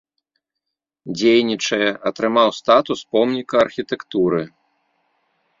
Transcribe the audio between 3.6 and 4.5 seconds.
архітэктуры.